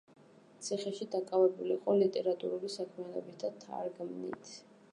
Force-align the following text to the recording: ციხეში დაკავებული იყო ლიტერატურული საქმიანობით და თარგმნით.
ციხეში 0.67 1.05
დაკავებული 1.15 1.75
იყო 1.75 1.95
ლიტერატურული 2.03 2.71
საქმიანობით 2.77 3.37
და 3.45 3.53
თარგმნით. 3.67 4.53